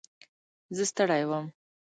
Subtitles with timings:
[0.75, 1.45] زه ستړی وم.